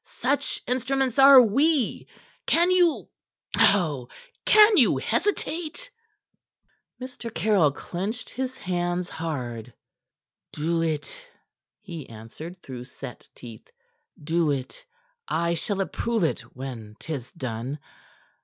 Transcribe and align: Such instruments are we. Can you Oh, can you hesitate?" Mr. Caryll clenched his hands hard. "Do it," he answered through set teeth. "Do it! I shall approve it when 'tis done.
Such 0.03 0.63
instruments 0.65 1.19
are 1.19 1.39
we. 1.39 2.07
Can 2.47 2.71
you 2.71 3.07
Oh, 3.55 4.07
can 4.47 4.75
you 4.77 4.97
hesitate?" 4.97 5.91
Mr. 6.99 7.31
Caryll 7.31 7.71
clenched 7.71 8.31
his 8.31 8.57
hands 8.57 9.07
hard. 9.09 9.75
"Do 10.53 10.81
it," 10.81 11.15
he 11.81 12.09
answered 12.09 12.59
through 12.63 12.85
set 12.85 13.29
teeth. 13.35 13.69
"Do 14.19 14.49
it! 14.49 14.83
I 15.27 15.53
shall 15.53 15.81
approve 15.81 16.23
it 16.23 16.39
when 16.55 16.95
'tis 16.99 17.31
done. 17.33 17.77